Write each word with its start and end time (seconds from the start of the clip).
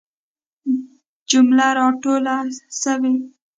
جمله 1.29 1.67
را 1.77 1.87
ټوله 2.01 2.35
سوي. 2.81 3.15